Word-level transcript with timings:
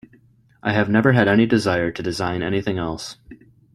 I 0.63 0.73
have 0.73 0.89
never 0.89 1.11
had 1.11 1.27
any 1.27 1.45
desire 1.45 1.91
to 1.91 2.01
design 2.01 2.41
anything 2.41 2.79
else. 2.79 3.17